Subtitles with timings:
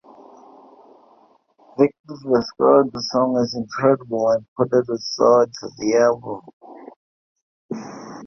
[1.77, 6.41] Victor described the song as "incredible" and put it aside for the album.